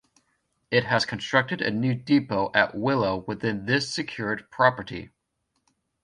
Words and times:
It 0.71 0.85
has 0.85 1.05
constructed 1.05 1.61
a 1.61 1.69
new 1.69 1.93
depot 1.93 2.49
at 2.55 2.73
Willow 2.73 3.17
within 3.17 3.65
this 3.67 3.93
secured 3.93 4.49
property. 4.49 5.11